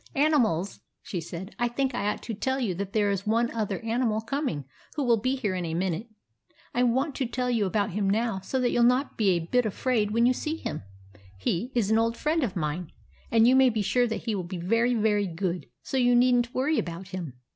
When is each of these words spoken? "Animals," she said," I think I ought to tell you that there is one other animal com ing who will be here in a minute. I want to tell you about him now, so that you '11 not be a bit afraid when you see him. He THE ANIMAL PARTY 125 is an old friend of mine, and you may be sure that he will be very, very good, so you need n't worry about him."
"Animals," 0.31 0.79
she 1.03 1.21
said," 1.21 1.55
I 1.59 1.67
think 1.67 1.93
I 1.93 2.07
ought 2.07 2.23
to 2.23 2.33
tell 2.33 2.59
you 2.59 2.73
that 2.73 2.91
there 2.91 3.11
is 3.11 3.27
one 3.27 3.51
other 3.51 3.77
animal 3.85 4.19
com 4.19 4.49
ing 4.49 4.65
who 4.95 5.03
will 5.03 5.19
be 5.21 5.35
here 5.35 5.53
in 5.53 5.63
a 5.63 5.75
minute. 5.75 6.07
I 6.73 6.81
want 6.81 7.13
to 7.17 7.27
tell 7.27 7.51
you 7.51 7.67
about 7.67 7.91
him 7.91 8.09
now, 8.09 8.39
so 8.39 8.59
that 8.61 8.69
you 8.71 8.79
'11 8.79 8.87
not 8.87 9.15
be 9.15 9.29
a 9.29 9.37
bit 9.45 9.63
afraid 9.63 10.09
when 10.09 10.25
you 10.25 10.33
see 10.33 10.55
him. 10.55 10.81
He 11.37 11.69
THE 11.75 11.81
ANIMAL 11.81 11.83
PARTY 11.83 11.85
125 11.85 11.85
is 11.85 11.91
an 11.91 11.97
old 11.99 12.17
friend 12.17 12.43
of 12.43 12.55
mine, 12.55 12.91
and 13.29 13.47
you 13.47 13.55
may 13.55 13.69
be 13.69 13.83
sure 13.83 14.07
that 14.07 14.23
he 14.23 14.33
will 14.33 14.43
be 14.43 14.57
very, 14.57 14.95
very 14.95 15.27
good, 15.27 15.67
so 15.83 15.97
you 15.97 16.15
need 16.15 16.33
n't 16.35 16.55
worry 16.55 16.79
about 16.79 17.09
him." 17.09 17.33